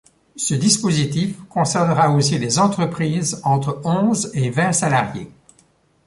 Ce 0.35 0.55
dispositif 0.55 1.37
concernera 1.47 2.09
aussi 2.09 2.39
les 2.39 2.57
entreprises 2.57 3.39
entre 3.43 3.81
onze 3.85 4.31
et 4.33 4.49
vingt 4.49 4.73
salariés. 4.73 5.29